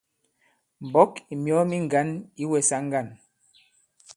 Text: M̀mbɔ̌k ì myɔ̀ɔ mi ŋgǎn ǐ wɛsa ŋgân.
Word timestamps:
M̀mbɔ̌k 0.81 1.11
ì 1.31 1.35
myɔ̀ɔ 1.43 1.63
mi 1.69 1.77
ŋgǎn 1.85 2.09
ǐ 2.39 2.43
wɛsa 2.51 2.77
ŋgân. 2.85 3.07